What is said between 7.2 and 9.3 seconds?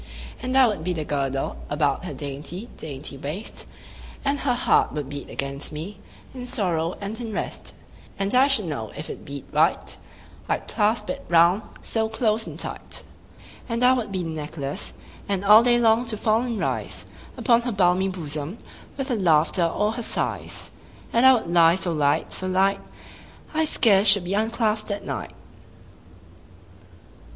in rest: 10 And I should know if it